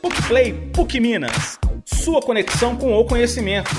[0.00, 3.70] PUCplay PUC Minas, sua conexão com o conhecimento.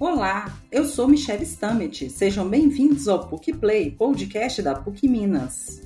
[0.00, 2.10] Olá, eu sou Michelle Stamet.
[2.10, 5.82] Sejam bem-vindos ao PUCplay, podcast da PUC Minas.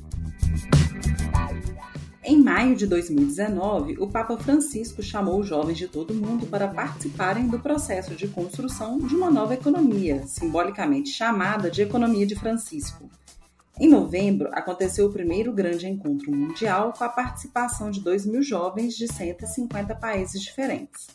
[2.29, 6.67] Em maio de 2019, o Papa Francisco chamou os jovens de todo o mundo para
[6.67, 13.09] participarem do processo de construção de uma nova economia, simbolicamente chamada de Economia de Francisco.
[13.79, 18.97] Em novembro, aconteceu o primeiro grande encontro mundial com a participação de 2 mil jovens
[18.97, 21.07] de 150 países diferentes.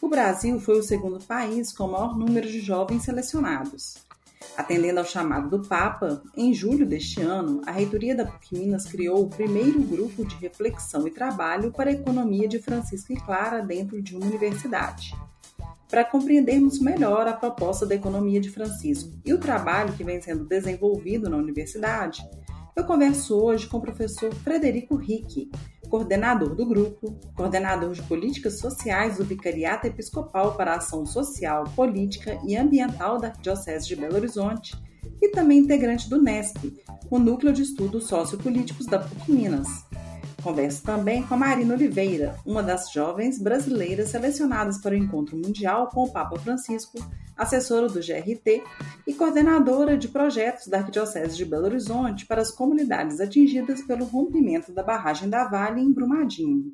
[0.00, 3.96] O Brasil foi o segundo país com o maior número de jovens selecionados.
[4.56, 9.24] Atendendo ao chamado do Papa, em julho deste ano, a reitoria da PUC Minas criou
[9.24, 14.00] o primeiro grupo de reflexão e trabalho para a economia de Francisco e Clara dentro
[14.00, 15.12] de uma universidade.
[15.88, 20.44] Para compreendermos melhor a proposta da economia de Francisco e o trabalho que vem sendo
[20.44, 22.22] desenvolvido na universidade,
[22.76, 25.50] eu converso hoje com o professor Frederico Ricci,
[25.94, 32.36] coordenador do grupo, coordenador de políticas sociais do Vicariato Episcopal para a Ação Social, Política
[32.44, 34.74] e Ambiental da Diocese de Belo Horizonte
[35.22, 39.68] e também integrante do NESP, o Núcleo de Estudos Sociopolíticos da PUC Minas.
[40.42, 45.90] Converso também com a Marina Oliveira, uma das jovens brasileiras selecionadas para o encontro mundial
[45.90, 46.98] com o Papa Francisco,
[47.36, 48.62] assessora do GRT
[49.06, 54.72] e coordenadora de projetos da Arquidiocese de Belo Horizonte para as comunidades atingidas pelo rompimento
[54.72, 56.72] da barragem da Vale em Brumadinho.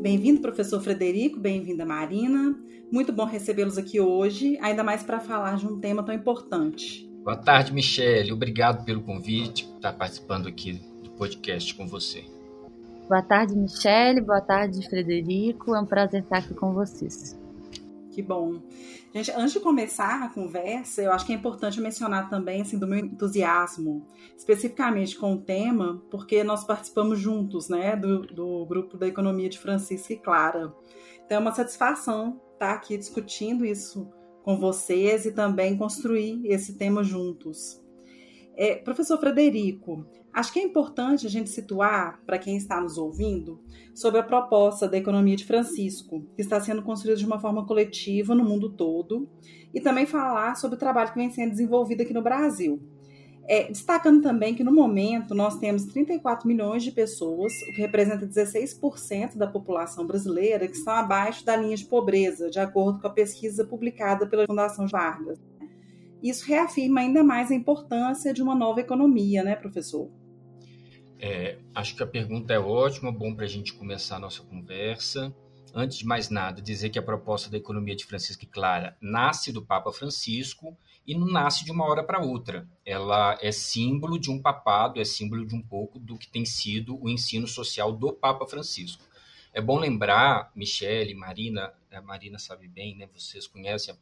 [0.00, 2.56] Bem-vindo, professor Frederico, bem-vinda, Marina.
[2.92, 7.10] Muito bom recebê-los aqui hoje, ainda mais para falar de um tema tão importante.
[7.24, 8.32] Boa tarde, Michele.
[8.32, 12.35] Obrigado pelo convite, por estar participando aqui do podcast com você.
[13.08, 14.20] Boa tarde, Michele.
[14.20, 15.76] Boa tarde, Frederico.
[15.76, 17.38] É um prazer estar aqui com vocês.
[18.10, 18.60] Que bom.
[19.14, 22.86] Gente, antes de começar a conversa, eu acho que é importante mencionar também assim, do
[22.86, 24.04] meu entusiasmo,
[24.36, 29.58] especificamente com o tema, porque nós participamos juntos né, do, do grupo da Economia de
[29.58, 30.74] Francisco e Clara.
[31.24, 34.10] Então é uma satisfação estar aqui discutindo isso
[34.42, 37.80] com vocês e também construir esse tema juntos.
[38.56, 43.60] É, professor Frederico, acho que é importante a gente situar, para quem está nos ouvindo,
[43.94, 48.34] sobre a proposta da economia de Francisco, que está sendo construída de uma forma coletiva
[48.34, 49.28] no mundo todo,
[49.74, 52.80] e também falar sobre o trabalho que vem sendo desenvolvido aqui no Brasil.
[53.48, 58.26] É, destacando também que no momento nós temos 34 milhões de pessoas, o que representa
[58.26, 63.10] 16% da população brasileira, que estão abaixo da linha de pobreza, de acordo com a
[63.10, 65.38] pesquisa publicada pela Fundação Vargas.
[66.28, 70.10] Isso reafirma ainda mais a importância de uma nova economia, né, professor?
[71.18, 75.34] É, acho que a pergunta é ótima, bom para a gente começar a nossa conversa.
[75.74, 79.52] Antes de mais nada, dizer que a proposta da economia de Francisco e Clara nasce
[79.52, 80.76] do Papa Francisco
[81.06, 82.66] e não nasce de uma hora para outra.
[82.84, 86.98] Ela é símbolo de um papado, é símbolo de um pouco do que tem sido
[87.02, 89.04] o ensino social do Papa Francisco.
[89.52, 93.08] É bom lembrar, Michele, Marina, a Marina sabe bem, né?
[93.14, 93.94] Vocês conhecem.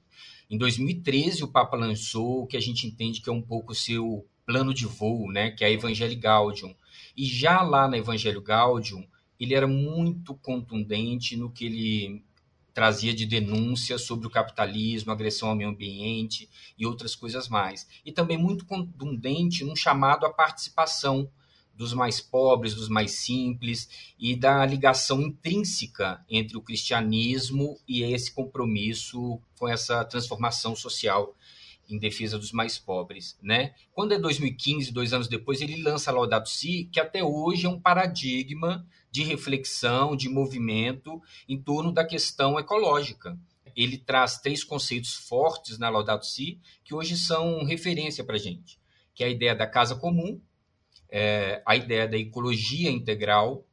[0.50, 3.74] Em 2013 o Papa lançou o que a gente entende que é um pouco o
[3.74, 5.50] seu plano de voo, né?
[5.50, 6.74] Que é a Evangelii Gaudium.
[7.16, 9.06] E já lá na Evangelho Gaudium,
[9.38, 12.22] ele era muito contundente no que ele
[12.72, 17.86] trazia de denúncia sobre o capitalismo, agressão ao meio ambiente e outras coisas mais.
[18.04, 21.30] E também muito contundente num chamado à participação
[21.76, 28.32] dos mais pobres, dos mais simples e da ligação intrínseca entre o cristianismo e esse
[28.32, 31.34] compromisso com essa transformação social
[31.88, 33.74] em defesa dos mais pobres, né?
[33.92, 37.78] Quando é 2015, dois anos depois, ele lança Laudato Si, que até hoje é um
[37.78, 43.38] paradigma de reflexão, de movimento em torno da questão ecológica.
[43.76, 48.78] Ele traz três conceitos fortes na Laudato Si que hoje são referência para gente,
[49.14, 50.40] que é a ideia da casa comum,
[51.16, 53.64] é, a ideia da ecologia integral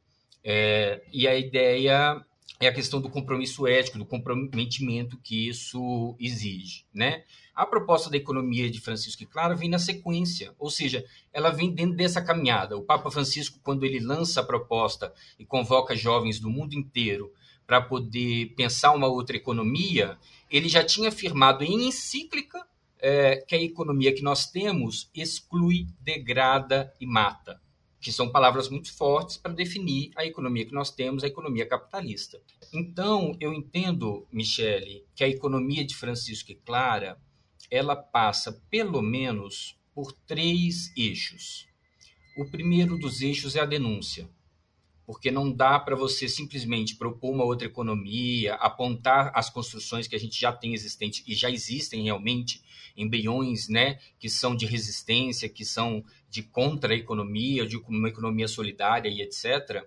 [0.44, 2.24] é, e a ideia
[2.60, 7.24] é a questão do compromisso ético, do comprometimento que isso exige, né?
[7.52, 11.74] A proposta da economia de Francisco e Clara vem na sequência, ou seja, ela vem
[11.74, 12.76] dentro dessa caminhada.
[12.76, 17.32] O Papa Francisco, quando ele lança a proposta e convoca jovens do mundo inteiro
[17.66, 20.16] para poder pensar uma outra economia,
[20.48, 22.64] ele já tinha afirmado em encíclica
[23.02, 27.60] é, que a economia que nós temos exclui, degrada e mata,
[28.00, 32.40] que são palavras muito fortes para definir a economia que nós temos, a economia capitalista.
[32.72, 37.20] Então, eu entendo, Michele, que a economia de Francisco e Clara,
[37.68, 41.66] ela passa pelo menos por três eixos.
[42.36, 44.30] O primeiro dos eixos é a denúncia.
[45.06, 50.18] Porque não dá para você simplesmente propor uma outra economia, apontar as construções que a
[50.18, 52.62] gente já tem existentes e já existem realmente,
[52.96, 59.22] embriões né, que são de resistência, que são de contra-economia, de uma economia solidária e
[59.22, 59.84] etc.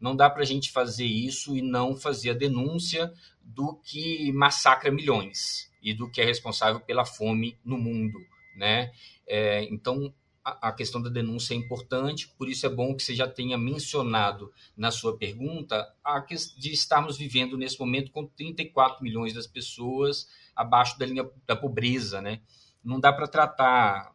[0.00, 3.12] Não dá para a gente fazer isso e não fazer a denúncia
[3.42, 8.18] do que massacra milhões e do que é responsável pela fome no mundo.
[8.56, 8.92] Né?
[9.26, 10.12] É, então,
[10.60, 14.52] a questão da denúncia é importante, por isso é bom que você já tenha mencionado
[14.76, 20.98] na sua pergunta a de estarmos vivendo nesse momento com 34 milhões das pessoas abaixo
[20.98, 22.40] da linha da pobreza, né?
[22.82, 24.12] Não dá para tratar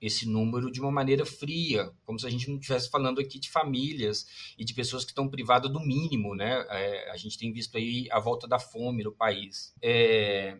[0.00, 3.50] esse número de uma maneira fria, como se a gente não estivesse falando aqui de
[3.50, 4.26] famílias
[4.58, 6.64] e de pessoas que estão privadas do mínimo, né?
[6.68, 9.74] É, a gente tem visto aí a volta da fome no país.
[9.80, 10.58] É,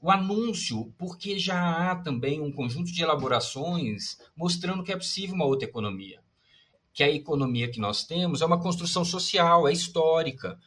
[0.00, 5.44] o anúncio, porque já há também um conjunto de elaborações mostrando que é possível uma
[5.44, 6.20] outra economia.
[6.92, 10.58] Que a economia que nós temos é uma construção social, é histórica,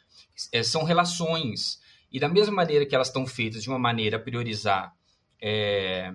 [0.51, 1.81] é, são relações.
[2.11, 4.93] E da mesma maneira que elas estão feitas de uma maneira a priorizar
[5.41, 6.13] é,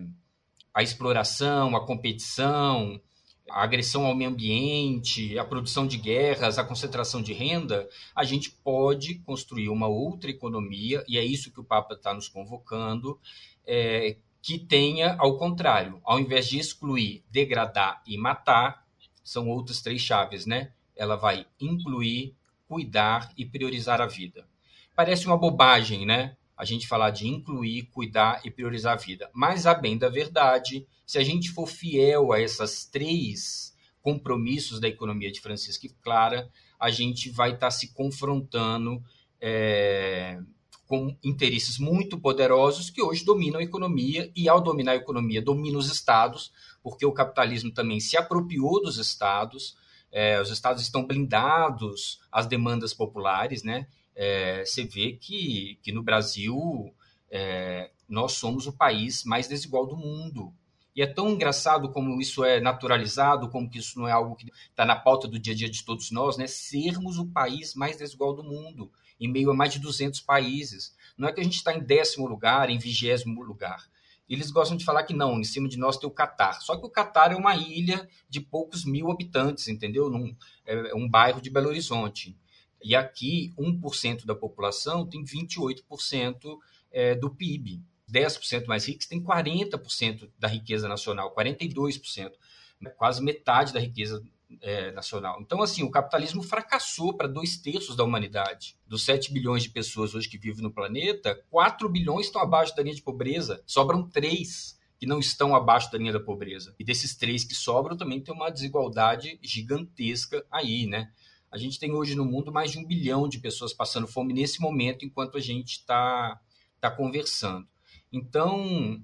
[0.73, 3.00] a exploração, a competição,
[3.50, 8.50] a agressão ao meio ambiente, a produção de guerras, a concentração de renda, a gente
[8.50, 13.18] pode construir uma outra economia, e é isso que o Papa está nos convocando,
[13.66, 18.86] é, que tenha, ao contrário, ao invés de excluir, degradar e matar,
[19.22, 20.72] são outras três chaves, né?
[20.96, 22.34] Ela vai incluir,
[22.66, 24.48] cuidar e priorizar a vida.
[24.96, 26.38] Parece uma bobagem, né?
[26.58, 29.31] A gente falar de incluir, cuidar e priorizar a vida.
[29.32, 33.72] Mas, a bem da verdade, se a gente for fiel a essas três
[34.02, 36.50] compromissos da economia de Francisco e Clara,
[36.81, 39.00] a gente vai estar tá se confrontando
[39.40, 40.40] é,
[40.84, 45.78] com interesses muito poderosos que hoje dominam a economia e, ao dominar a economia, dominam
[45.78, 46.50] os estados,
[46.82, 49.76] porque o capitalismo também se apropriou dos estados.
[50.10, 53.87] É, os estados estão blindados às demandas populares, né?
[54.20, 56.93] É, você vê que, que no Brasil
[57.31, 60.53] é, nós somos o país mais desigual do mundo.
[60.97, 64.50] E é tão engraçado como isso é naturalizado, como que isso não é algo que
[64.69, 66.49] está na pauta do dia a dia de todos nós, né?
[66.49, 70.97] Sermos o país mais desigual do mundo, em meio a mais de 200 países.
[71.17, 73.88] Não é que a gente está em décimo lugar, em vigésimo lugar.
[74.29, 76.61] Eles gostam de falar que não, em cima de nós tem o Catar.
[76.61, 80.11] Só que o Catar é uma ilha de poucos mil habitantes, entendeu?
[80.11, 80.35] Num,
[80.67, 82.37] é um bairro de Belo Horizonte.
[82.82, 86.58] E aqui, 1% da população tem 28%
[86.92, 87.82] é, do PIB.
[88.10, 92.32] 10% mais ricos têm 40% da riqueza nacional, 42%,
[92.80, 92.90] né?
[92.90, 94.22] quase metade da riqueza
[94.62, 95.38] é, nacional.
[95.40, 98.76] Então, assim, o capitalismo fracassou para dois terços da humanidade.
[98.86, 102.82] Dos 7 bilhões de pessoas hoje que vivem no planeta, 4 bilhões estão abaixo da
[102.82, 106.74] linha de pobreza, sobram 3 que não estão abaixo da linha da pobreza.
[106.78, 111.12] E desses três que sobram também tem uma desigualdade gigantesca aí, né?
[111.50, 114.60] A gente tem hoje no mundo mais de um bilhão de pessoas passando fome nesse
[114.60, 116.38] momento, enquanto a gente está
[116.80, 117.66] tá conversando.
[118.12, 119.02] Então,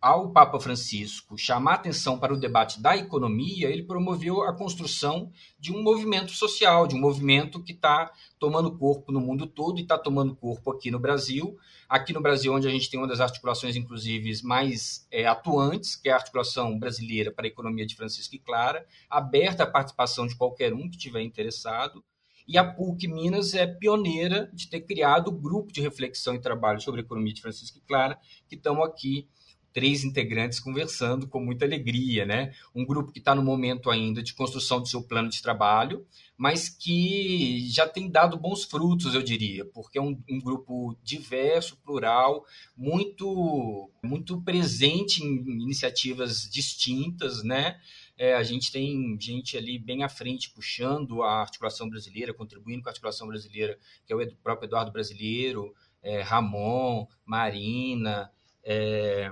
[0.00, 5.72] ao Papa Francisco chamar atenção para o debate da economia, ele promoveu a construção de
[5.72, 9.98] um movimento social, de um movimento que está tomando corpo no mundo todo e está
[9.98, 11.56] tomando corpo aqui no Brasil.
[11.88, 16.08] Aqui no Brasil, onde a gente tem uma das articulações, inclusive, mais é, atuantes, que
[16.08, 20.34] é a articulação brasileira para a economia de Francisco e Clara, aberta à participação de
[20.34, 22.04] qualquer um que estiver interessado.
[22.48, 26.80] E a PUC Minas é pioneira de ter criado o grupo de reflexão e trabalho
[26.80, 29.28] sobre a economia de Francisco e Clara, que estão aqui
[29.76, 32.54] três integrantes conversando com muita alegria, né?
[32.74, 36.70] Um grupo que está no momento ainda de construção do seu plano de trabalho, mas
[36.70, 42.42] que já tem dado bons frutos, eu diria, porque é um, um grupo diverso, plural,
[42.74, 47.78] muito, muito presente em iniciativas distintas, né?
[48.16, 52.88] É, a gente tem gente ali bem à frente puxando a articulação brasileira, contribuindo com
[52.88, 58.32] a articulação brasileira, que é o próprio Eduardo Brasileiro, é, Ramon, Marina,
[58.64, 59.30] é,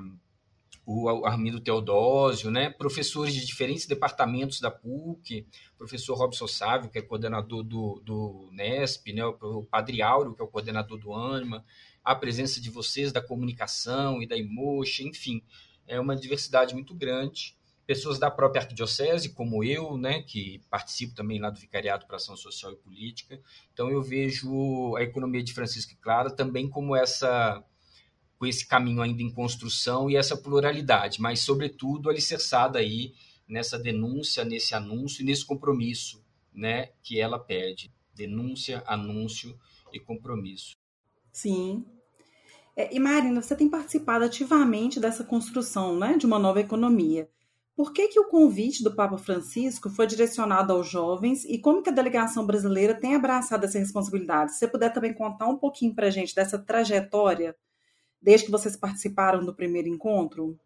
[0.87, 2.69] o Armindo Teodósio, né?
[2.69, 5.47] professores de diferentes departamentos da PUC,
[5.79, 9.25] professor Robson Sávio, que é coordenador do, do NESP, né?
[9.25, 11.64] o Padre Áureo, que é o coordenador do ANIMA,
[12.05, 15.43] a presença de vocês da comunicação e da Imoxa, enfim,
[15.87, 17.57] é uma diversidade muito grande.
[17.87, 22.37] Pessoas da própria arquidiocese, como eu, né, que participo também lá do Vicariado para Ação
[22.37, 23.38] Social e Política.
[23.73, 27.62] Então, eu vejo a economia de Francisco e Clara também como essa
[28.38, 33.14] com esse caminho ainda em construção e essa pluralidade, mas, sobretudo, alicerçada aí
[33.49, 37.93] nessa denúncia, nesse anúncio e nesse compromisso né, que ela pede.
[38.14, 39.59] Denúncia, anúncio
[39.93, 40.76] e compromisso.
[41.33, 41.85] Sim.
[42.76, 47.29] É, e Marina, você tem participado ativamente dessa construção né, de uma nova economia.
[47.76, 51.91] Por que, que o convite do Papa Francisco foi direcionado aos jovens e como que
[51.91, 54.53] a delegação brasileira tem abraçado essa responsabilidade?
[54.53, 57.57] Se você puder também contar um pouquinho para a gente dessa trajetória
[58.25, 60.59] desde que vocês participaram do primeiro encontro?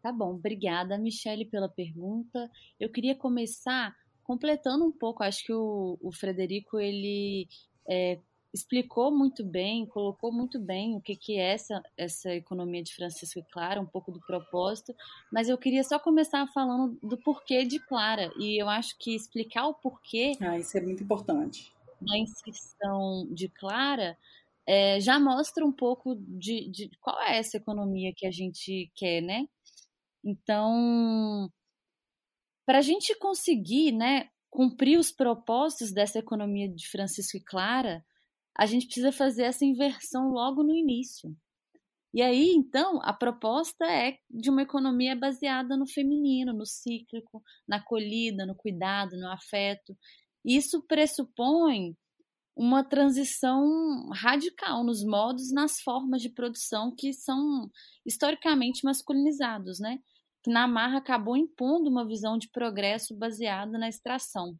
[0.00, 2.50] Tá bom, obrigada, Michele, pela pergunta.
[2.78, 7.48] Eu queria começar completando um pouco, acho que o, o Frederico ele
[7.88, 8.18] é,
[8.54, 13.40] explicou muito bem, colocou muito bem o que, que é essa, essa economia de Francisco
[13.40, 14.94] e Clara, um pouco do propósito,
[15.32, 19.66] mas eu queria só começar falando do porquê de Clara, e eu acho que explicar
[19.66, 20.32] o porquê.
[20.40, 21.72] Ah, isso é muito importante.
[22.00, 24.16] Da inscrição de Clara
[24.66, 29.20] é, já mostra um pouco de, de qual é essa economia que a gente quer,
[29.20, 29.46] né?
[30.24, 31.50] Então,
[32.66, 38.04] para a gente conseguir, né, cumprir os propósitos dessa economia de Francisco e Clara,
[38.56, 41.34] a gente precisa fazer essa inversão logo no início.
[42.14, 47.78] E aí, então, a proposta é de uma economia baseada no feminino, no cíclico, na
[47.78, 49.96] acolhida, no cuidado, no afeto.
[50.44, 51.96] Isso pressupõe
[52.56, 57.70] uma transição radical nos modos, nas formas de produção que são
[58.04, 59.98] historicamente masculinizados, né?
[60.42, 64.56] Que na marra acabou impondo uma visão de progresso baseada na extração.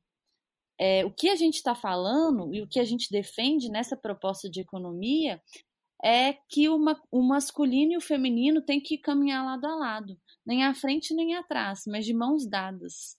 [0.80, 4.48] É, o que a gente está falando e o que a gente defende nessa proposta
[4.48, 5.40] de economia
[6.04, 10.64] é que uma, o masculino e o feminino têm que caminhar lado a lado, nem
[10.64, 13.16] à frente nem atrás, mas de mãos dadas.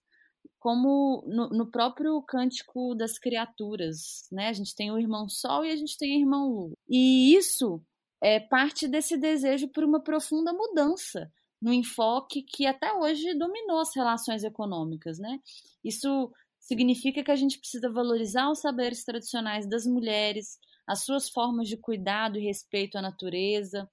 [0.64, 4.48] Como no, no próprio cântico das criaturas, né?
[4.48, 6.72] A gente tem o irmão Sol e a gente tem o irmão Lua.
[6.88, 7.84] E isso
[8.24, 11.30] é parte desse desejo por uma profunda mudança
[11.62, 15.38] no enfoque que até hoje dominou as relações econômicas, né?
[15.84, 21.68] Isso significa que a gente precisa valorizar os saberes tradicionais das mulheres, as suas formas
[21.68, 23.86] de cuidado e respeito à natureza,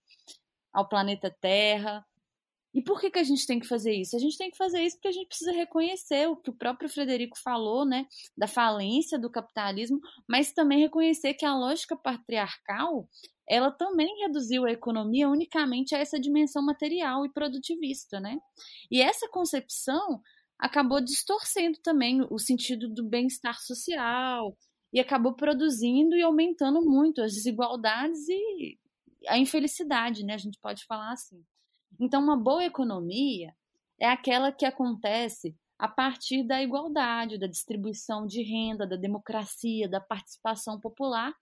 [0.72, 2.06] ao planeta Terra.
[2.72, 4.14] E por que, que a gente tem que fazer isso?
[4.14, 6.88] A gente tem que fazer isso porque a gente precisa reconhecer o que o próprio
[6.88, 9.98] Frederico falou, né, da falência do capitalismo,
[10.28, 13.08] mas também reconhecer que a lógica patriarcal,
[13.48, 18.38] ela também reduziu a economia unicamente a essa dimensão material e produtivista, né?
[18.88, 20.20] E essa concepção
[20.56, 24.56] acabou distorcendo também o sentido do bem-estar social
[24.92, 28.78] e acabou produzindo e aumentando muito as desigualdades e
[29.26, 30.34] a infelicidade, né?
[30.34, 31.42] A gente pode falar assim.
[31.99, 33.54] Então, uma boa economia
[33.99, 40.00] é aquela que acontece a partir da igualdade, da distribuição de renda, da democracia, da
[40.00, 41.35] participação popular.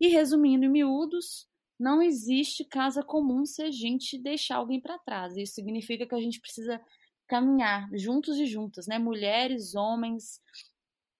[0.00, 1.46] E resumindo em miúdos,
[1.78, 5.36] não existe casa comum se a gente deixar alguém para trás.
[5.36, 6.80] Isso significa que a gente precisa
[7.26, 8.98] caminhar juntos e juntas, né?
[8.98, 10.40] Mulheres, homens,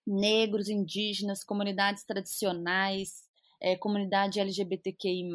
[0.07, 3.23] negros, indígenas, comunidades tradicionais,
[3.61, 5.29] é, comunidade LGBTQI+,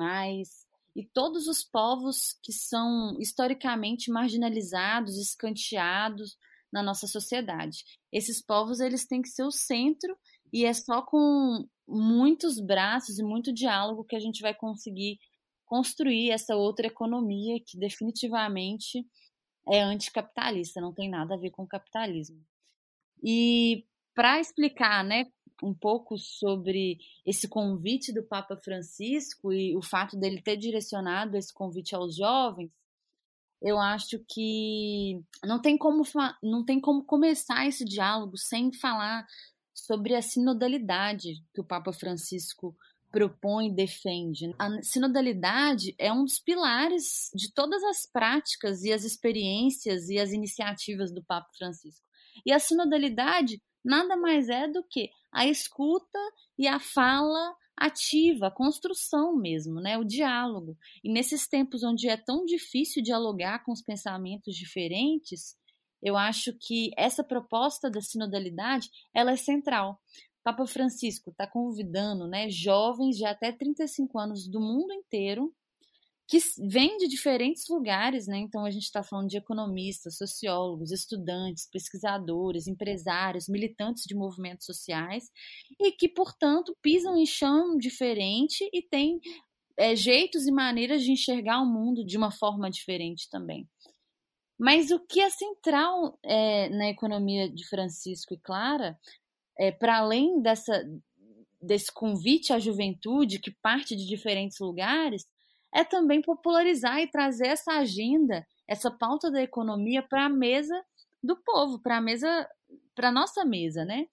[0.98, 6.36] e todos os povos que são historicamente marginalizados, escanteados
[6.74, 7.84] na nossa sociedade.
[8.12, 10.18] Esses povos eles têm que ser o centro
[10.52, 15.20] e é só com muitos braços e muito diálogo que a gente vai conseguir
[15.66, 19.06] construir essa outra economia que definitivamente
[19.70, 22.44] é anticapitalista, não tem nada a ver com o capitalismo.
[23.24, 23.86] E
[24.16, 25.26] para explicar, né,
[25.62, 31.54] um pouco sobre esse convite do Papa Francisco e o fato dele ter direcionado esse
[31.54, 32.72] convite aos jovens,
[33.62, 36.04] eu acho que não tem como
[36.44, 39.26] não tem como começar esse diálogo sem falar
[39.74, 42.76] sobre a sinodalidade que o Papa Francisco
[43.12, 44.54] propõe e defende.
[44.60, 50.32] A sinodalidade é um dos pilares de todas as práticas e as experiências e as
[50.32, 52.06] iniciativas do Papa Francisco.
[52.46, 56.20] E a sinodalidade nada mais é do que a escuta
[56.58, 59.98] e a fala ativa, a construção mesmo, né?
[59.98, 60.76] o diálogo.
[61.04, 65.56] E nesses tempos onde é tão difícil dialogar com os pensamentos diferentes,
[66.02, 70.02] eu acho que essa proposta da sinodalidade ela é central.
[70.44, 75.54] Papa Francisco está convidando né, jovens de até 35 anos do mundo inteiro
[76.28, 78.38] que vêm de diferentes lugares, né?
[78.38, 85.32] Então a gente está falando de economistas, sociólogos, estudantes, pesquisadores, empresários, militantes de movimentos sociais
[85.80, 89.22] e que, portanto, pisam em chão diferente e têm
[89.78, 93.66] é, jeitos e maneiras de enxergar o mundo de uma forma diferente também.
[94.60, 99.00] Mas o que é central é, na economia de Francisco e Clara
[99.58, 100.84] é, para além dessa,
[101.62, 105.26] desse convite à juventude que parte de diferentes lugares,
[105.74, 110.76] é também popularizar e trazer essa agenda, essa pauta da economia para a mesa
[111.24, 112.48] do povo, para a mesa,
[112.96, 114.06] para nossa mesa, né?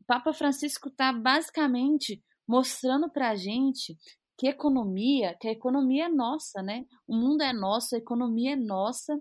[0.00, 3.96] O Papa Francisco está basicamente mostrando para a gente
[4.38, 6.84] que economia, que a economia é nossa, né?
[7.06, 9.14] O mundo é nosso, a economia é nossa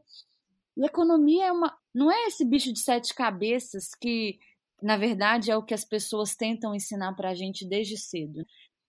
[0.78, 4.38] E economia é uma, não é esse bicho de sete cabeças que,
[4.82, 8.44] na verdade, é o que as pessoas tentam ensinar para a gente desde cedo.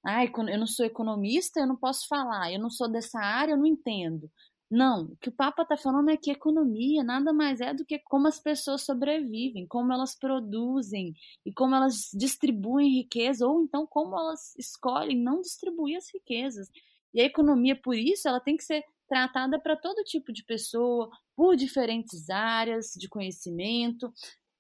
[0.05, 3.57] Ah, eu não sou economista, eu não posso falar, eu não sou dessa área, eu
[3.57, 4.31] não entendo.
[4.75, 7.99] Não, o que o Papa está falando é que economia nada mais é do que
[7.99, 11.13] como as pessoas sobrevivem, como elas produzem
[11.45, 16.71] e como elas distribuem riqueza, ou então como elas escolhem não distribuir as riquezas.
[17.13, 21.11] E a economia, por isso, ela tem que ser tratada para todo tipo de pessoa,
[21.37, 24.11] por diferentes áreas de conhecimento.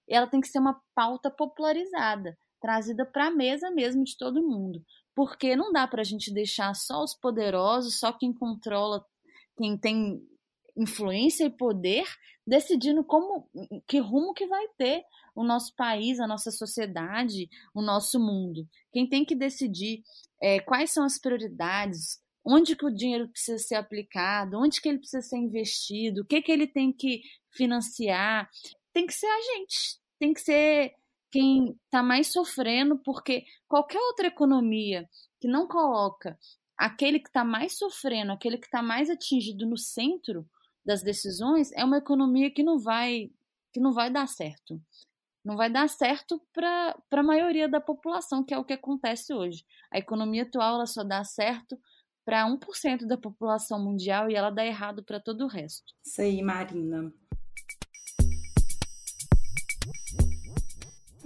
[0.07, 4.83] Ela tem que ser uma pauta popularizada, trazida para a mesa mesmo de todo mundo.
[5.15, 9.05] Porque não dá para a gente deixar só os poderosos, só quem controla
[9.59, 10.23] quem tem
[10.77, 12.05] influência e poder
[12.47, 13.49] decidindo como
[13.87, 15.05] que rumo que vai ter
[15.35, 18.67] o nosso país, a nossa sociedade, o nosso mundo.
[18.93, 20.03] Quem tem que decidir
[20.41, 24.99] é, quais são as prioridades, onde que o dinheiro precisa ser aplicado, onde que ele
[24.99, 28.49] precisa ser investido, o que que ele tem que financiar,
[28.93, 30.95] tem que ser a gente, tem que ser
[31.33, 35.09] quem está mais sofrendo, porque qualquer outra economia
[35.41, 36.39] que não coloca
[36.77, 40.47] aquele que está mais sofrendo, aquele que está mais atingido no centro
[40.85, 43.31] das decisões, é uma economia que não vai,
[43.73, 44.81] que não vai dar certo.
[45.43, 49.65] Não vai dar certo para a maioria da população, que é o que acontece hoje.
[49.91, 51.81] A economia atual ela só dá certo
[52.25, 55.93] para 1% da população mundial e ela dá errado para todo o resto.
[56.05, 57.13] Isso aí, Marina.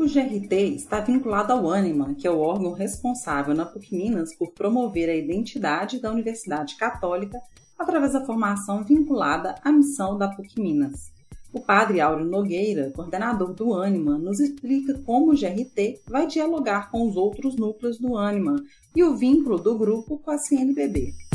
[0.06, 4.52] O GRT está vinculado ao ANIMA, que é o órgão responsável na PUC Minas por
[4.52, 7.42] promover a identidade da Universidade Católica
[7.76, 11.10] através da formação vinculada à missão da PUC Minas.
[11.52, 17.08] O padre Áureo Nogueira, coordenador do ANIMA, nos explica como o GRT vai dialogar com
[17.08, 18.62] os outros núcleos do ANIMA
[18.94, 21.25] e o vínculo do grupo com a CNBB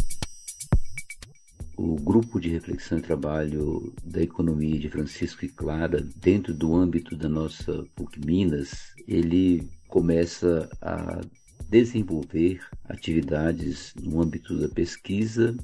[1.83, 7.15] o grupo de reflexão e trabalho da economia de Francisco e Clara, dentro do âmbito
[7.15, 11.21] da nossa PUC Minas, ele começa a
[11.67, 15.57] desenvolver atividades no âmbito da pesquisa,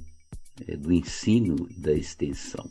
[0.67, 2.67] eh, do ensino e da extensão.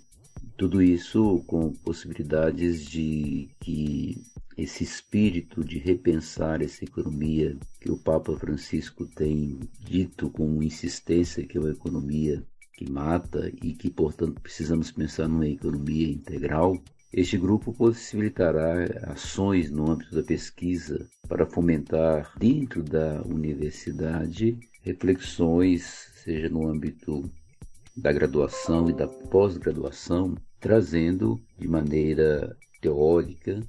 [0.57, 4.25] Tudo isso com possibilidades de que
[4.57, 11.57] esse espírito de repensar essa economia que o Papa Francisco tem dito com insistência que
[11.59, 12.45] é uma economia
[12.77, 16.77] que mata e que, portanto, precisamos pensar numa economia integral,
[17.13, 26.51] este grupo possibilitará ações no âmbito da pesquisa para fomentar dentro da universidade reflexões, seja
[26.51, 27.31] no âmbito
[27.97, 33.61] da graduação e da pós-graduação, trazendo de maneira teórica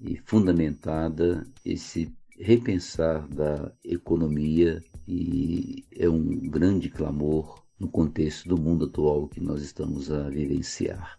[0.00, 8.86] e fundamentada esse repensar da economia e é um grande clamor no contexto do mundo
[8.86, 11.18] atual que nós estamos a vivenciar.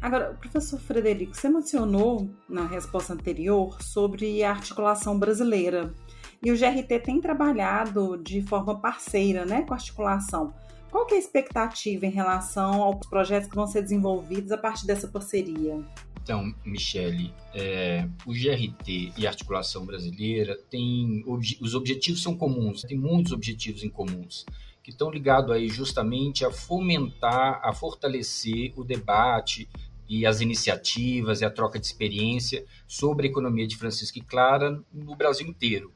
[0.00, 5.94] Agora, professor Frederico, você mencionou na resposta anterior sobre a articulação brasileira.
[6.42, 10.52] E o GRT tem trabalhado de forma parceira né, com a articulação.
[10.92, 14.86] Qual que é a expectativa em relação aos projetos que vão ser desenvolvidos a partir
[14.86, 15.82] dessa parceria?
[16.22, 22.98] Então, Michele, é, o GRT e a articulação brasileira têm os objetivos são comuns, tem
[22.98, 24.44] muitos objetivos em comuns
[24.82, 29.68] que estão ligados aí justamente a fomentar, a fortalecer o debate
[30.08, 34.82] e as iniciativas e a troca de experiência sobre a economia de Francisco e Clara
[34.92, 35.92] no Brasil inteiro.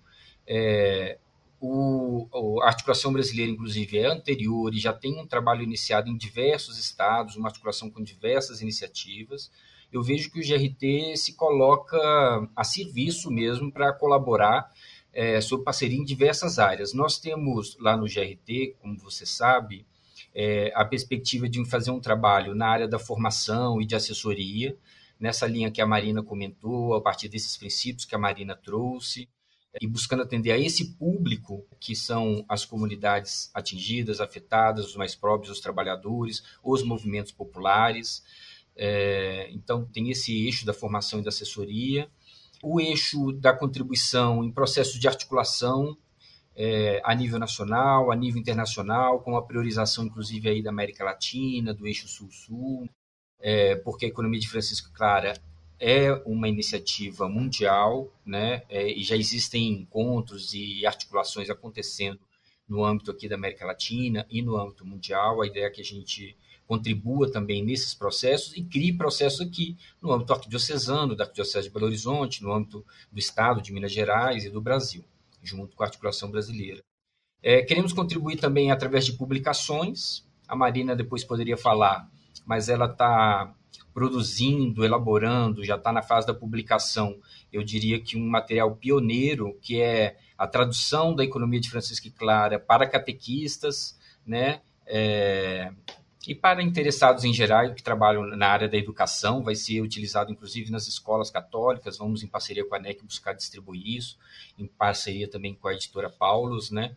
[0.46, 1.18] É,
[1.68, 6.78] o, a articulação brasileira, inclusive, é anterior e já tem um trabalho iniciado em diversos
[6.78, 9.50] estados, uma articulação com diversas iniciativas
[9.92, 11.96] eu vejo que o GRT se coloca
[12.54, 14.70] a serviço mesmo para colaborar
[15.12, 16.92] é, sob parceria em diversas áreas.
[16.92, 19.86] Nós temos lá no GRT, como você sabe,
[20.34, 24.76] é, a perspectiva de fazer um trabalho na área da formação e de assessoria,
[25.18, 29.28] nessa linha que a Marina comentou, a partir desses princípios que a Marina trouxe,
[29.80, 35.52] e buscando atender a esse público, que são as comunidades atingidas, afetadas, os mais próprios,
[35.52, 38.22] os trabalhadores, os movimentos populares.
[38.74, 42.10] É, então, tem esse eixo da formação e da assessoria,
[42.62, 45.96] o eixo da contribuição em processos de articulação
[46.54, 51.74] é, a nível nacional, a nível internacional, com a priorização, inclusive, aí da América Latina,
[51.74, 52.88] do eixo Sul-Sul,
[53.38, 55.34] é, porque a economia de Francisco Clara
[55.78, 62.18] é uma iniciativa mundial, né, é, e já existem encontros e articulações acontecendo
[62.68, 65.40] no âmbito aqui da América Latina e no âmbito mundial.
[65.40, 66.36] A ideia é que a gente
[66.66, 71.86] contribua também nesses processos e crie processos aqui no âmbito arquidiocesano, da Arquidiocese de Belo
[71.86, 75.04] Horizonte, no âmbito do Estado de Minas Gerais e do Brasil.
[75.42, 76.82] junto com a articulação brasileira.
[77.40, 80.26] É, queremos contribuir também através de publicações.
[80.48, 82.10] A Marina depois poderia falar,
[82.44, 83.54] mas ela está
[83.96, 87.18] produzindo, elaborando, já está na fase da publicação,
[87.50, 92.10] eu diria que um material pioneiro, que é a tradução da economia de Francisco e
[92.10, 94.60] Clara para catequistas, né?
[94.86, 95.72] É,
[96.28, 100.70] e para interessados em geral que trabalham na área da educação, vai ser utilizado inclusive
[100.70, 101.96] nas escolas católicas.
[101.96, 104.18] Vamos, em parceria com a ANEC, buscar distribuir isso,
[104.58, 106.94] em parceria também com a editora Paulus, né?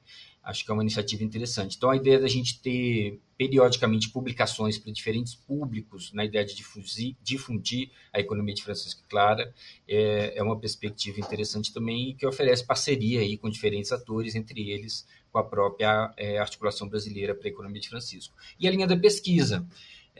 [0.49, 1.77] Acho que é uma iniciativa interessante.
[1.77, 7.15] Então, a ideia da gente ter periodicamente publicações para diferentes públicos, na ideia de difundir,
[7.21, 9.53] difundir a economia de Francisco Clara,
[9.87, 15.07] é, é, uma perspectiva interessante também que oferece parceria aí com diferentes atores, entre eles
[15.31, 18.33] com a própria é, articulação brasileira para a economia de Francisco.
[18.59, 19.67] E a linha da pesquisa.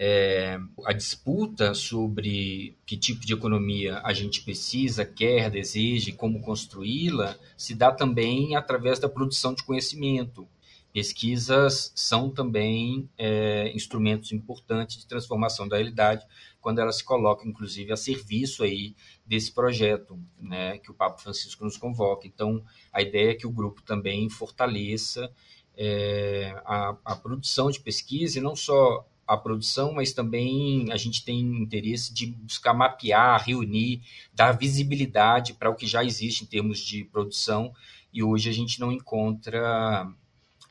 [0.01, 6.41] É, a disputa sobre que tipo de economia a gente precisa, quer, deseja e como
[6.41, 10.47] construí-la se dá também através da produção de conhecimento.
[10.93, 16.25] Pesquisas são também é, instrumentos importantes de transformação da realidade
[16.61, 21.65] quando elas se colocam, inclusive, a serviço aí desse projeto né, que o Papa Francisco
[21.65, 22.25] nos convoca.
[22.25, 25.29] Então, a ideia é que o grupo também fortaleça
[25.75, 31.23] é, a, a produção de pesquisa e não só a produção, mas também a gente
[31.23, 34.01] tem interesse de buscar mapear, reunir,
[34.33, 37.71] dar visibilidade para o que já existe em termos de produção
[38.11, 40.11] e hoje a gente não encontra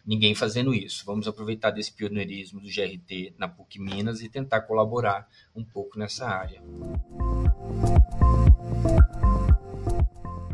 [0.04, 1.04] ninguém fazendo isso.
[1.06, 6.26] Vamos aproveitar desse pioneirismo do GRT na PUC Minas e tentar colaborar um pouco nessa
[6.26, 6.60] área.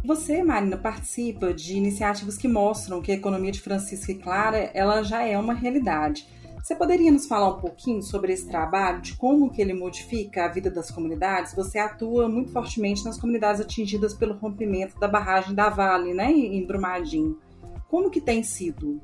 [0.05, 5.03] Você, Marina, participa de iniciativas que mostram que a economia de Francisco e Clara ela
[5.03, 6.29] já é uma realidade.
[6.65, 10.49] Você poderia nos falar um pouquinho sobre esse trabalho, de como que ele modifica a
[10.49, 11.55] vida das comunidades?
[11.55, 16.67] Você atua muito fortemente nas comunidades atingidas pelo rompimento da barragem da Vale, né, em
[16.67, 17.39] Brumadinho.
[17.87, 18.99] Como que tem sido?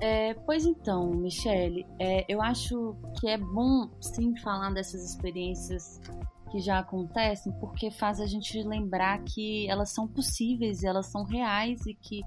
[0.00, 6.00] É, pois então, Michele, é, eu acho que é bom sim falar dessas experiências
[6.50, 11.84] que já acontecem, porque faz a gente lembrar que elas são possíveis, elas são reais
[11.84, 12.22] e que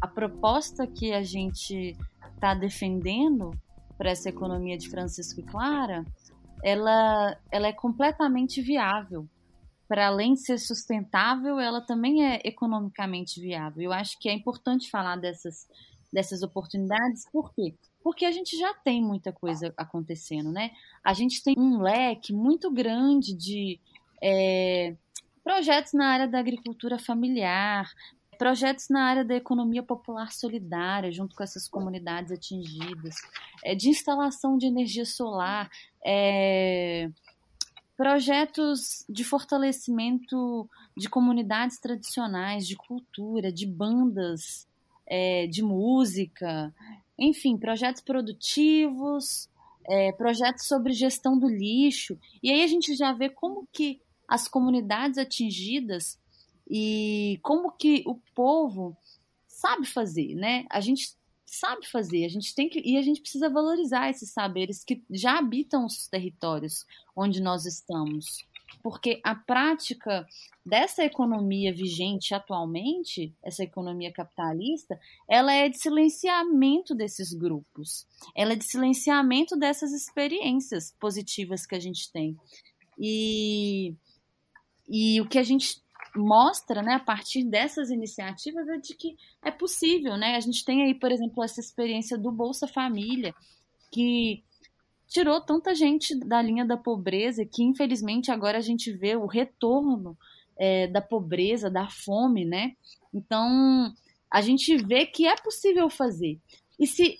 [0.00, 1.96] a proposta que a gente
[2.34, 3.52] está defendendo
[4.00, 6.06] para essa economia de Francisco e Clara,
[6.64, 9.28] ela, ela é completamente viável.
[9.86, 13.82] Para além de ser sustentável, ela também é economicamente viável.
[13.82, 15.68] Eu acho que é importante falar dessas,
[16.10, 17.74] dessas oportunidades, por quê?
[18.02, 20.70] Porque a gente já tem muita coisa acontecendo, né?
[21.04, 23.78] A gente tem um leque muito grande de
[24.22, 24.96] é,
[25.44, 27.86] projetos na área da agricultura familiar,
[28.40, 33.16] projetos na área da economia popular solidária, junto com essas comunidades atingidas,
[33.62, 35.70] é, de instalação de energia solar,
[36.02, 37.10] é,
[37.98, 44.66] projetos de fortalecimento de comunidades tradicionais, de cultura, de bandas
[45.06, 46.74] é, de música,
[47.18, 49.50] enfim, projetos produtivos,
[49.86, 52.18] é, projetos sobre gestão do lixo.
[52.42, 56.18] E aí a gente já vê como que as comunidades atingidas
[56.70, 58.96] e como que o povo
[59.48, 60.64] sabe fazer, né?
[60.70, 64.84] A gente sabe fazer, a gente tem que e a gente precisa valorizar esses saberes
[64.84, 68.46] que já habitam os territórios onde nós estamos,
[68.84, 70.24] porque a prática
[70.64, 74.96] dessa economia vigente atualmente, essa economia capitalista,
[75.28, 78.06] ela é de silenciamento desses grupos,
[78.36, 82.38] ela é de silenciamento dessas experiências positivas que a gente tem.
[82.96, 83.96] E,
[84.88, 85.82] e o que a gente
[86.14, 90.36] mostra, né, a partir dessas iniciativas é de que é possível, né?
[90.36, 93.34] A gente tem aí, por exemplo, essa experiência do Bolsa Família,
[93.90, 94.42] que
[95.08, 100.16] tirou tanta gente da linha da pobreza que, infelizmente, agora a gente vê o retorno
[100.56, 102.76] é, da pobreza, da fome, né?
[103.12, 103.92] Então,
[104.30, 106.38] a gente vê que é possível fazer.
[106.78, 107.18] E se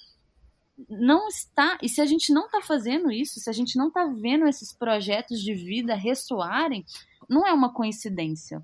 [0.88, 4.06] não está, e se a gente não está fazendo isso, se a gente não está
[4.06, 6.84] vendo esses projetos de vida ressoarem,
[7.30, 8.62] não é uma coincidência.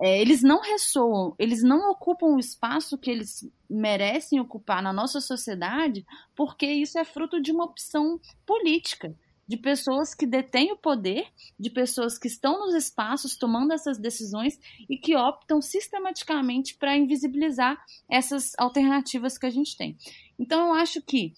[0.00, 5.20] É, eles não ressoam, eles não ocupam o espaço que eles merecem ocupar na nossa
[5.20, 9.12] sociedade, porque isso é fruto de uma opção política,
[9.48, 11.26] de pessoas que detêm o poder,
[11.58, 17.82] de pessoas que estão nos espaços tomando essas decisões e que optam sistematicamente para invisibilizar
[18.08, 19.96] essas alternativas que a gente tem.
[20.38, 21.32] Então, eu acho que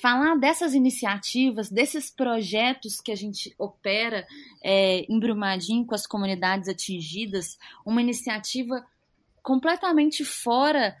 [0.00, 4.26] falar dessas iniciativas, desses projetos que a gente opera
[4.62, 8.84] é, em Brumadinho com as comunidades atingidas, uma iniciativa
[9.42, 10.96] completamente fora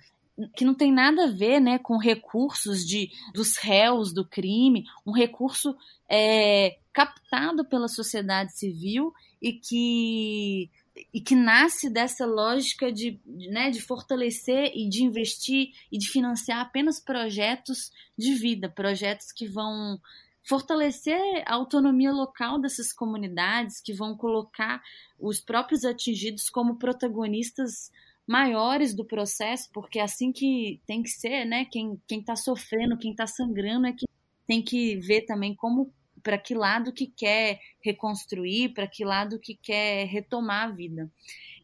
[0.54, 5.12] que não tem nada a ver né, com recursos de, dos réus do crime, um
[5.12, 5.76] recurso
[6.08, 10.70] é, captado pela sociedade civil e que
[11.12, 16.60] e que nasce dessa lógica de, né, de fortalecer e de investir e de financiar
[16.60, 20.00] apenas projetos de vida, projetos que vão
[20.42, 24.80] fortalecer a autonomia local dessas comunidades, que vão colocar
[25.18, 27.90] os próprios atingidos como protagonistas
[28.26, 31.64] maiores do processo, porque é assim que tem que ser, né?
[31.64, 34.06] Quem está sofrendo, quem está sangrando é que
[34.46, 35.92] tem que ver também como
[36.26, 41.08] para que lado que quer reconstruir, para que lado que quer retomar a vida.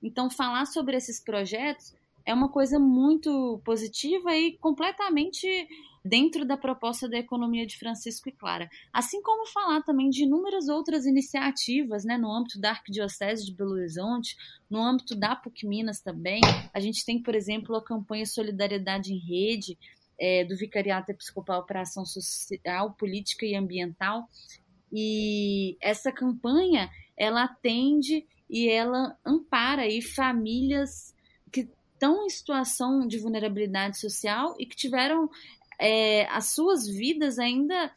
[0.01, 1.92] Então, falar sobre esses projetos
[2.25, 5.48] é uma coisa muito positiva e completamente
[6.05, 8.70] dentro da proposta da economia de Francisco e Clara.
[8.92, 13.72] Assim como falar também de inúmeras outras iniciativas né, no âmbito da Arquidiocese de Belo
[13.72, 14.37] Horizonte,
[14.70, 16.40] no âmbito da PUC Minas também.
[16.72, 19.77] A gente tem, por exemplo, a campanha Solidariedade em Rede,
[20.18, 24.29] é, do Vicariato Episcopal para Ação Social, Política e Ambiental.
[24.92, 31.14] E essa campanha, ela atende e ela ampara aí famílias
[31.51, 35.31] que estão em situação de vulnerabilidade social e que tiveram
[35.79, 37.92] é, as suas vidas ainda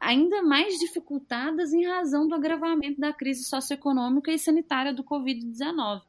[0.00, 6.02] ainda mais dificultadas em razão do agravamento da crise socioeconômica e sanitária do Covid-19.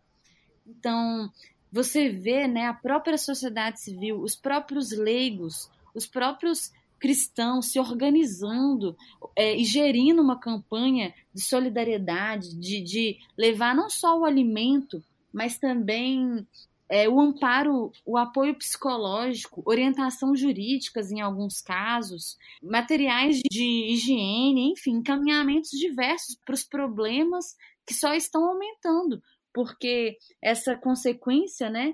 [0.65, 1.31] Então,
[1.73, 8.95] você vê né, a própria sociedade civil, os próprios leigos, os próprios cristãos se organizando
[9.35, 15.57] é, e gerindo uma campanha de solidariedade, de, de levar não só o alimento, mas
[15.57, 16.45] também
[16.87, 24.97] é, o amparo, o apoio psicológico, orientação jurídicas em alguns casos, materiais de higiene, enfim,
[24.97, 29.21] encaminhamentos diversos para os problemas que só estão aumentando
[29.53, 31.93] porque essa consequência, né?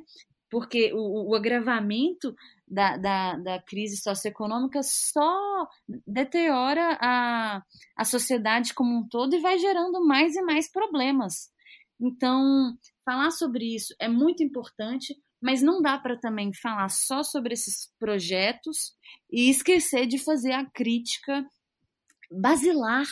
[0.50, 2.34] Porque o, o agravamento
[2.67, 5.67] da, da, da, crise socioeconômica só
[6.08, 7.62] deteriora a,
[7.95, 11.52] a sociedade como um todo e vai gerando mais e mais problemas.
[12.02, 12.74] Então,
[13.06, 17.91] falar sobre isso é muito importante, mas não dá para também falar só sobre esses
[18.00, 18.95] projetos
[19.32, 21.45] e esquecer de fazer a crítica
[22.32, 23.08] basilar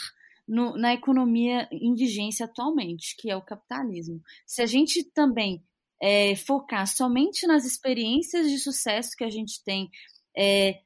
[0.47, 4.21] no, na economia em vigência atualmente, que é o capitalismo.
[4.45, 5.63] Se a gente também
[6.01, 9.89] é, focar somente nas experiências de sucesso que a gente tem,
[10.35, 10.79] é,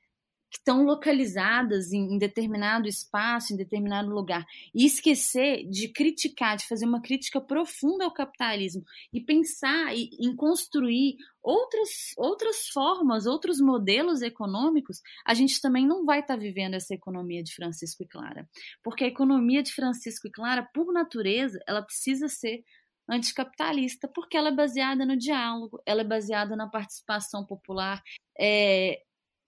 [0.52, 6.68] que estão localizadas em, em, determinado espaço, em determinado lugar, e esquecer de criticar, de
[6.68, 8.84] fazer uma crítica profunda ao capitalismo
[9.14, 16.04] e pensar em, em construir outras, outras formas, outros modelos econômicos, a gente também não
[16.06, 18.48] vai estar tá vivendo essa economia de Francisco e Clara.
[18.84, 22.62] Porque a economia de Francisco e Clara, por natureza, ela precisa ser
[23.10, 28.02] anticapitalista, porque ela é baseada no diálogo, ela é baseada na participação popular,
[28.40, 29.02] é,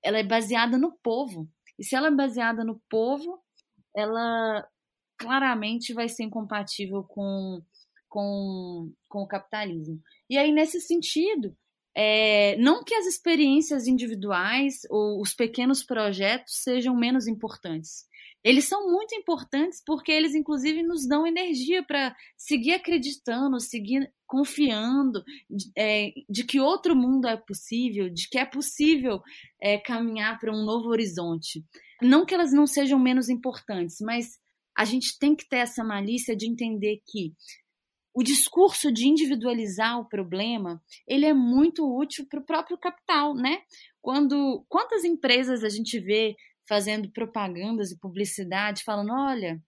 [0.03, 1.47] ela é baseada no povo.
[1.77, 3.39] E se ela é baseada no povo,
[3.95, 4.67] ela
[5.17, 7.61] claramente vai ser incompatível com,
[8.09, 9.99] com, com o capitalismo.
[10.29, 11.55] E aí, nesse sentido,
[11.95, 18.05] é, não que as experiências individuais ou os pequenos projetos sejam menos importantes.
[18.43, 25.23] Eles são muito importantes porque eles, inclusive, nos dão energia para seguir acreditando, seguir confiando
[25.47, 29.21] de, é, de, que outro mundo é possível, de que é possível
[29.61, 31.63] é, caminhar para um novo horizonte.
[32.01, 34.39] Não que elas não sejam menos importantes, mas
[34.75, 37.31] a gente tem que ter essa malícia de entender que
[38.11, 43.61] o discurso de individualizar o problema ele é muito útil para o próprio capital, né?
[44.01, 46.35] Quando quantas empresas a gente vê
[46.67, 49.61] fazendo propagandas e publicidade falando, olha,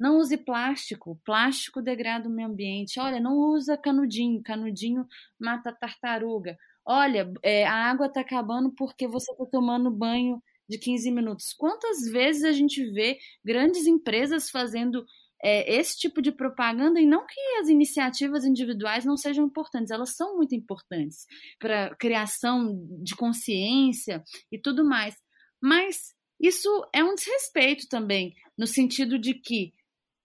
[0.00, 2.98] não use plástico, plástico degrada o meio ambiente.
[2.98, 5.06] Olha, não usa canudinho, canudinho
[5.38, 6.56] mata tartaruga.
[6.86, 11.52] Olha, é, a água está acabando porque você está tomando banho de 15 minutos.
[11.52, 15.04] Quantas vezes a gente vê grandes empresas fazendo
[15.42, 20.16] é, esse tipo de propaganda e não que as iniciativas individuais não sejam importantes, elas
[20.16, 21.26] são muito importantes
[21.58, 25.14] para criação de consciência e tudo mais.
[25.60, 29.74] Mas isso é um desrespeito também, no sentido de que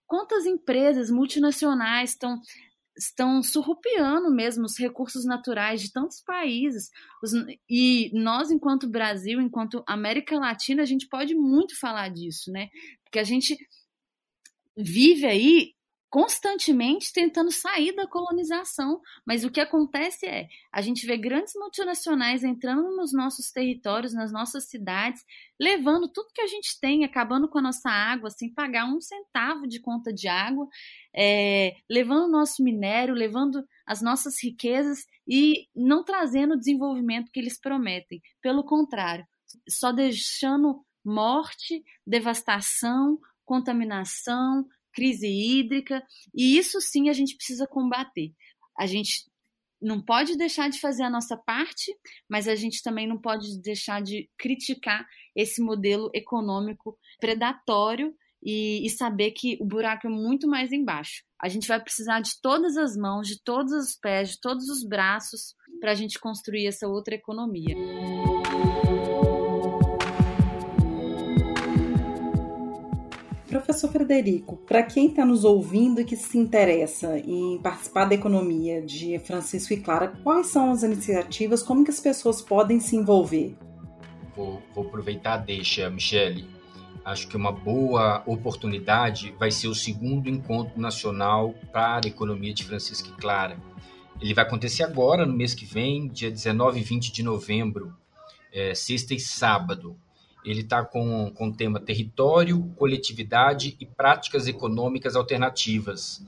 [0.06, 2.40] quantas empresas multinacionais estão
[2.98, 6.90] estão surrupiando mesmo os recursos naturais de tantos países.
[7.22, 7.32] Os,
[7.68, 12.68] e nós, enquanto Brasil, enquanto América Latina, a gente pode muito falar disso, né?
[13.04, 13.54] Porque a gente
[14.74, 15.75] vive aí
[16.16, 19.02] constantemente tentando sair da colonização.
[19.26, 24.32] Mas o que acontece é, a gente vê grandes multinacionais entrando nos nossos territórios, nas
[24.32, 25.22] nossas cidades,
[25.60, 29.66] levando tudo que a gente tem, acabando com a nossa água, sem pagar um centavo
[29.68, 30.66] de conta de água,
[31.14, 37.38] é, levando o nosso minério, levando as nossas riquezas e não trazendo o desenvolvimento que
[37.38, 38.22] eles prometem.
[38.40, 39.26] Pelo contrário,
[39.68, 46.02] só deixando morte, devastação, contaminação, crise hídrica,
[46.34, 48.32] e isso sim a gente precisa combater.
[48.78, 49.24] a gente
[49.80, 51.94] não pode deixar de fazer a nossa parte,
[52.28, 58.90] mas a gente também não pode deixar de criticar esse modelo econômico predatório e, e,
[58.90, 61.22] saber que o buraco é muito mais embaixo.
[61.40, 64.82] A gente vai precisar de todas as mãos, de todos os pés, de todos os
[64.82, 67.76] braços para a gente construir essa outra economia.
[73.66, 78.80] Professor Frederico, para quem está nos ouvindo e que se interessa em participar da economia
[78.80, 83.56] de Francisco e Clara, quais são as iniciativas, como que as pessoas podem se envolver?
[84.36, 86.48] Vou, vou aproveitar, deixa, Michele.
[87.04, 92.62] Acho que uma boa oportunidade vai ser o segundo encontro nacional para a economia de
[92.62, 93.58] Francisco e Clara.
[94.20, 97.92] Ele vai acontecer agora, no mês que vem, dia 19 e 20 de novembro,
[98.52, 99.96] é, sexta e sábado.
[100.46, 106.24] Ele está com, com o tema território, coletividade e práticas econômicas alternativas.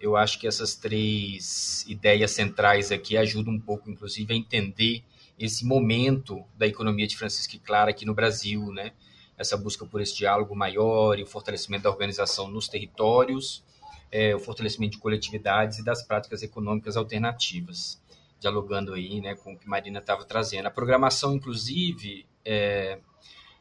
[0.00, 5.04] Eu acho que essas três ideias centrais aqui ajudam um pouco, inclusive, a entender
[5.38, 8.92] esse momento da economia de Francisco e Clara aqui no Brasil, né?
[9.38, 13.64] Essa busca por esse diálogo maior e o fortalecimento da organização nos territórios,
[14.10, 18.02] é, o fortalecimento de coletividades e das práticas econômicas alternativas,
[18.40, 20.66] dialogando aí, né, com o que Marina estava trazendo.
[20.66, 22.98] A programação, inclusive, é,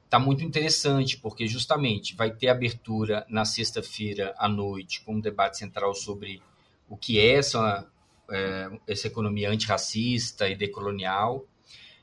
[0.10, 5.60] está muito interessante, porque justamente vai ter abertura na sexta-feira à noite com um debate
[5.60, 6.42] central sobre
[6.90, 7.88] o que é essa,
[8.32, 11.46] é, essa economia antirracista e decolonial,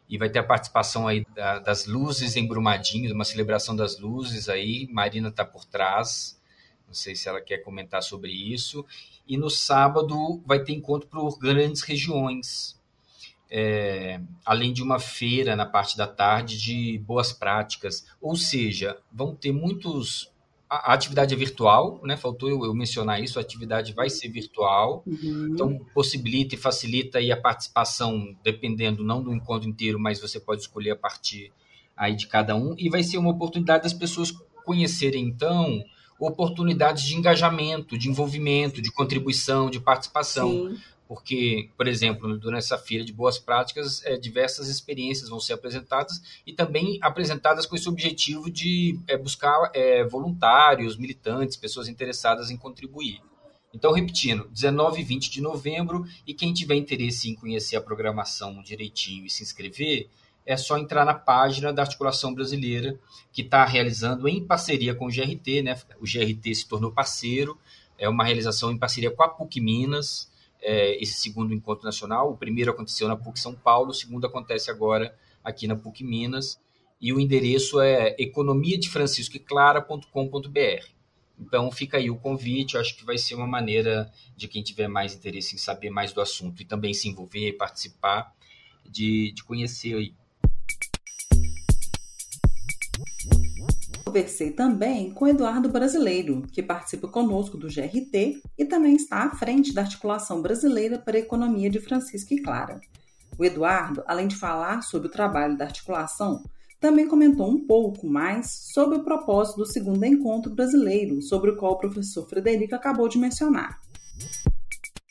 [0.08, 4.48] e vai ter a participação aí da, das luzes em Brumadinho, uma celebração das luzes
[4.48, 6.40] aí, Marina está por trás,
[6.86, 8.86] não sei se ela quer comentar sobre isso,
[9.26, 12.80] e no sábado vai ter encontro por grandes regiões,
[13.50, 18.06] é, além de uma feira na parte da tarde de boas práticas.
[18.20, 20.30] Ou seja, vão ter muitos.
[20.68, 22.16] A atividade é virtual, né?
[22.16, 25.50] Faltou eu, eu mencionar isso, a atividade vai ser virtual, uhum.
[25.52, 30.62] então possibilita e facilita aí a participação, dependendo não do encontro inteiro, mas você pode
[30.62, 31.52] escolher a partir
[31.96, 34.32] aí de cada um, e vai ser uma oportunidade das pessoas
[34.64, 35.84] conhecerem, então,
[36.18, 40.50] oportunidades de engajamento, de envolvimento, de contribuição, de participação.
[40.50, 45.52] Sim porque, por exemplo, durante essa feira de boas práticas, é, diversas experiências vão ser
[45.52, 52.50] apresentadas e também apresentadas com esse objetivo de é, buscar é, voluntários, militantes, pessoas interessadas
[52.50, 53.20] em contribuir.
[53.72, 58.62] Então, repetindo, 19 e 20 de novembro, e quem tiver interesse em conhecer a programação
[58.62, 60.08] direitinho e se inscrever,
[60.46, 62.98] é só entrar na página da Articulação Brasileira,
[63.32, 65.78] que está realizando em parceria com o GRT, né?
[66.00, 67.58] O GRT se tornou parceiro,
[67.98, 70.30] é uma realização em parceria com a PUC Minas,
[70.66, 72.32] é, esse segundo encontro nacional.
[72.32, 76.58] O primeiro aconteceu na PUC São Paulo, o segundo acontece agora aqui na PUC Minas.
[77.00, 80.86] E o endereço é economiadefranciscoeclara.com.br.
[81.38, 84.88] Então fica aí o convite, eu acho que vai ser uma maneira de quem tiver
[84.88, 88.34] mais interesse em saber mais do assunto e também se envolver e participar,
[88.84, 90.12] de, de conhecer aí
[94.06, 99.74] conversei também com Eduardo Brasileiro, que participa conosco do GRT e também está à frente
[99.74, 102.80] da Articulação Brasileira para a Economia de Francisco e Clara.
[103.36, 106.44] O Eduardo, além de falar sobre o trabalho da articulação,
[106.80, 111.72] também comentou um pouco mais sobre o propósito do segundo encontro brasileiro, sobre o qual
[111.72, 113.80] o professor Frederico acabou de mencionar.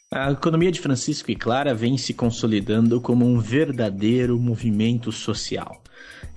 [0.10, 5.82] A economia de Francisco e Clara vem se consolidando como um verdadeiro movimento social.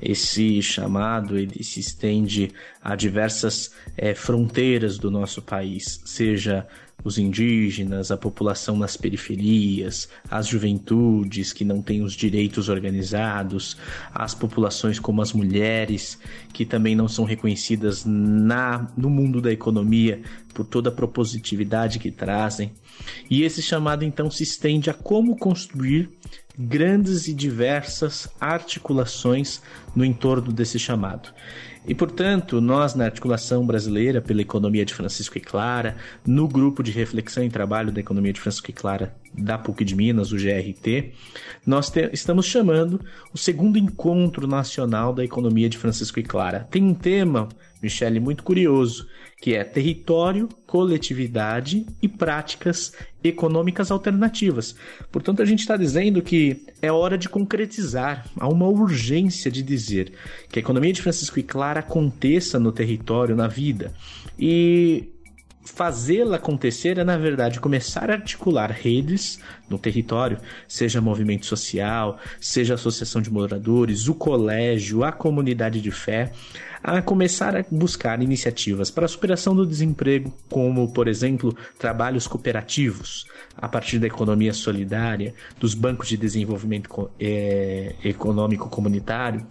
[0.01, 2.53] Esse chamado ele se estende
[2.83, 6.67] a diversas é, fronteiras do nosso país, seja
[7.05, 13.77] os indígenas, a população nas periferias, as juventudes que não têm os direitos organizados,
[14.13, 16.19] as populações como as mulheres
[16.53, 20.21] que também não são reconhecidas na no mundo da economia
[20.53, 22.73] por toda a propositividade que trazem.
[23.31, 26.11] E esse chamado então se estende a como construir
[26.59, 29.63] grandes e diversas articulações
[29.95, 31.33] no entorno desse chamado.
[31.87, 36.91] E, portanto, nós, na Articulação Brasileira pela Economia de Francisco e Clara, no Grupo de
[36.91, 41.13] Reflexão e Trabalho da Economia de Francisco e Clara da PUC de Minas, o GRT,
[41.67, 43.01] nós te, estamos chamando
[43.33, 46.67] o segundo encontro nacional da Economia de Francisco e Clara.
[46.71, 47.49] Tem um tema,
[47.83, 49.07] Michele, muito curioso,
[49.41, 54.75] que é território, coletividade e práticas econômicas alternativas.
[55.13, 60.13] Portanto, a gente está dizendo que é hora de concretizar, há uma urgência de dizer
[60.49, 63.93] que a economia de Francisco e Clara aconteça no território, na vida.
[64.39, 65.09] E
[65.71, 69.39] fazê-la acontecer é, na verdade, começar a articular redes
[69.69, 76.33] no território, seja movimento social, seja associação de moradores, o colégio, a comunidade de fé,
[76.83, 83.27] a começar a buscar iniciativas para a superação do desemprego, como, por exemplo, trabalhos cooperativos,
[83.57, 89.47] a partir da economia solidária, dos bancos de desenvolvimento é, econômico comunitário,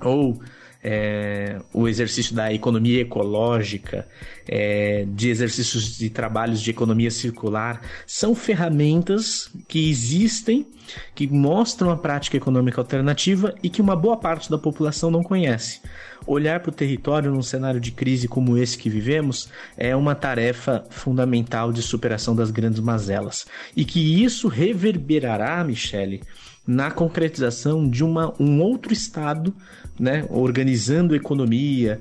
[0.00, 0.40] ou
[0.84, 4.06] é, o exercício da economia ecológica,
[4.46, 10.66] é, de exercícios de trabalhos de economia circular, são ferramentas que existem,
[11.14, 15.80] que mostram a prática econômica alternativa e que uma boa parte da população não conhece.
[16.26, 20.84] Olhar para o território num cenário de crise como esse que vivemos é uma tarefa
[20.90, 23.46] fundamental de superação das grandes mazelas.
[23.74, 26.22] E que isso reverberará, Michele,
[26.66, 29.54] na concretização de uma, um outro Estado,
[29.98, 32.00] né, organizando a economia,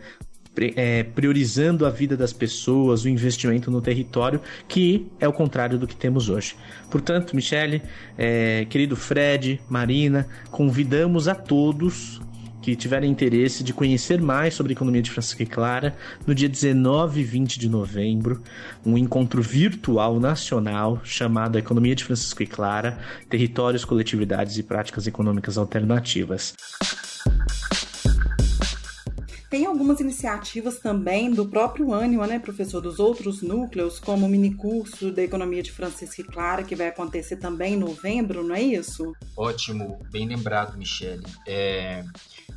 [0.76, 5.88] é, priorizando a vida das pessoas, o investimento no território, que é o contrário do
[5.88, 6.56] que temos hoje.
[6.90, 7.82] Portanto, Michele,
[8.18, 12.22] é, querido Fred, Marina, convidamos a todos
[12.62, 16.48] que tiverem interesse de conhecer mais sobre a economia de Francisco e Clara, no dia
[16.48, 18.42] 19 e 20 de novembro,
[18.86, 22.98] um encontro virtual nacional chamado Economia de Francisco e Clara,
[23.30, 26.54] Territórios, Coletividades e Práticas Econômicas Alternativas.
[29.54, 35.12] Tem algumas iniciativas também do próprio Ânima, né, professor, dos outros núcleos, como o minicurso
[35.12, 39.14] da Economia de Francisco e Clara, que vai acontecer também em novembro, não é isso?
[39.38, 41.22] Ótimo, bem lembrado, Michele.
[41.48, 42.04] É,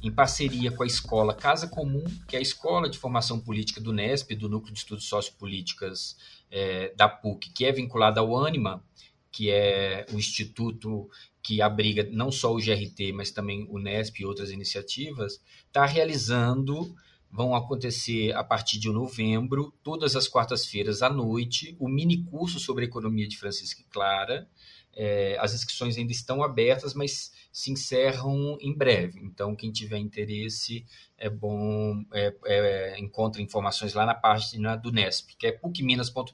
[0.02, 3.92] em parceria com a escola Casa Comum, que é a escola de formação política do
[3.92, 6.16] NESP, do Núcleo de Estudos Sociopolíticas
[6.50, 8.82] é, da PUC, que é vinculada ao Ânima,
[9.30, 11.10] que é o instituto
[11.46, 16.92] que abriga não só o GRT, mas também o NESP e outras iniciativas, está realizando,
[17.30, 22.84] vão acontecer a partir de novembro, todas as quartas-feiras à noite, o mini curso sobre
[22.84, 24.48] economia de Francisco e Clara.
[24.92, 29.20] É, as inscrições ainda estão abertas, mas se encerram em breve.
[29.20, 30.84] Então, quem tiver interesse,
[31.16, 36.26] é bom, é, é, encontra informações lá na página do NESP, que é pucminas.br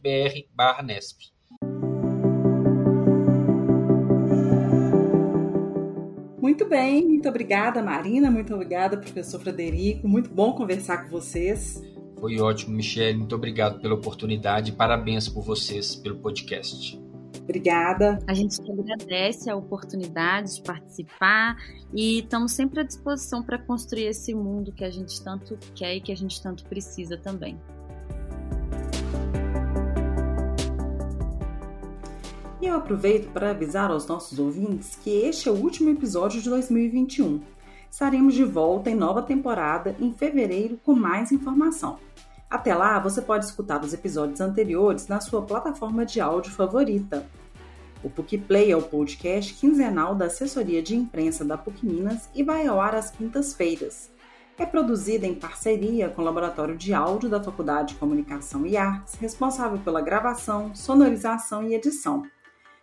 [6.43, 10.09] Muito bem, muito obrigada, Marina, muito obrigada, professor Frederico.
[10.09, 11.81] Muito bom conversar com vocês.
[12.19, 13.17] Foi ótimo, Michelle.
[13.17, 14.73] Muito obrigado pela oportunidade.
[14.73, 17.01] Parabéns por vocês pelo podcast.
[17.45, 18.19] Obrigada.
[18.27, 21.55] A gente agradece a oportunidade de participar
[21.95, 26.01] e estamos sempre à disposição para construir esse mundo que a gente tanto quer e
[26.01, 27.57] que a gente tanto precisa também.
[32.73, 37.43] Eu aproveito para avisar aos nossos ouvintes que este é o último episódio de 2021.
[37.91, 41.99] Estaremos de volta em nova temporada em fevereiro com mais informação.
[42.49, 47.27] Até lá, você pode escutar os episódios anteriores na sua plataforma de áudio favorita.
[48.03, 52.43] O PUC Play é o podcast quinzenal da assessoria de imprensa da PUC Minas e
[52.43, 54.11] vai ao ar às quintas-feiras.
[54.59, 59.15] É produzida em parceria com o Laboratório de Áudio da Faculdade de Comunicação e Artes,
[59.15, 62.23] responsável pela gravação, sonorização e edição.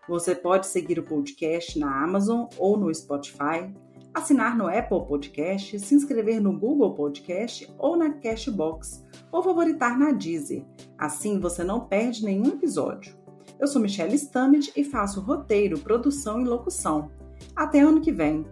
[0.09, 3.71] Você pode seguir o podcast na Amazon ou no Spotify,
[4.11, 10.11] assinar no Apple Podcast, se inscrever no Google Podcast ou na Cashbox, ou favoritar na
[10.11, 10.65] Deezer.
[10.97, 13.15] Assim você não perde nenhum episódio.
[13.59, 17.11] Eu sou Michelle Stamed e faço roteiro, produção e locução.
[17.55, 18.43] Até ano que vem!